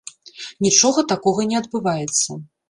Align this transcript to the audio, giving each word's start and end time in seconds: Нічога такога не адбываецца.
Нічога 0.65 1.03
такога 1.11 1.45
не 1.51 1.61
адбываецца. 1.61 2.29